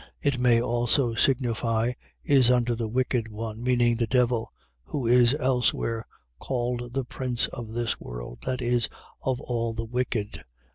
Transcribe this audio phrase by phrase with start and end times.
[0.19, 1.93] It may also signify,
[2.23, 4.51] is under the wicked one, meaning the devil,
[4.85, 6.07] who is elsewhere
[6.39, 8.89] called the prince of this world, that is,
[9.21, 10.43] of all the wicked.